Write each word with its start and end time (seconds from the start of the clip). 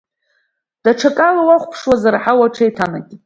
Даҽакала 0.83 1.41
уахәаԥшуазар, 1.47 2.15
аҳауа 2.17 2.45
аҽеиҭанакит. 2.47 3.19